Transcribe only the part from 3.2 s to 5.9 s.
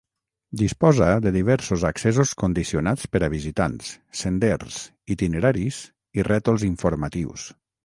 a visitants, senders, itineraris